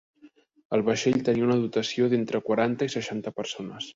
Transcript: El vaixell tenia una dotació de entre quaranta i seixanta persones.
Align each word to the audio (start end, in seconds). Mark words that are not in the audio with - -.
El 0.77 0.83
vaixell 0.87 1.19
tenia 1.27 1.45
una 1.49 1.59
dotació 1.59 2.09
de 2.13 2.19
entre 2.21 2.43
quaranta 2.49 2.91
i 2.91 2.95
seixanta 2.97 3.37
persones. 3.41 3.89